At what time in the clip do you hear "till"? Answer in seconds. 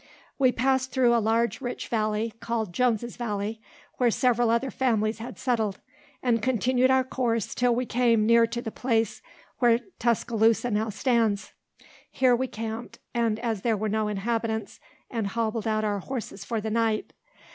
7.53-7.75